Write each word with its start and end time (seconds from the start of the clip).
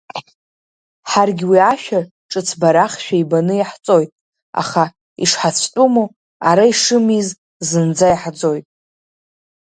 Ҳаргь 1.09 1.43
уи 1.49 1.59
ашәа 1.71 1.99
ҿыцбарахшәа 2.31 3.15
ибаны 3.21 3.53
иаҳҵоит, 3.57 4.09
аха 4.61 4.83
ишҳацәтәыму, 5.23 6.05
ара 6.49 6.63
ишымиз 6.71 7.27
зынӡа 7.67 8.07
иаҳӡоит… 8.09 8.65